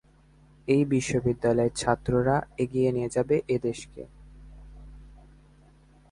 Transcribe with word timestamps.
এই 0.67 0.83
বিশ্ববিদ্যালয়ের 0.85 1.73
ছাত্ররা 1.75 2.35
এগিয়ে 2.57 2.89
নিয়ে 2.91 3.09
যাবে 3.09 3.35
এদেশেকে। 3.47 4.03